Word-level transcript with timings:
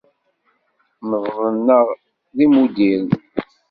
Meḍlen-aɣ 1.09 1.87
d 2.35 2.37
imuddiren. 2.45 3.07